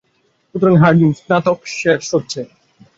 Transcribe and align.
সুতরাং, 0.49 0.75
হার্ডিন, 0.81 1.11
স্নাতক 1.19 1.59
শেষ 1.77 2.03
হচ্ছে। 2.13 2.41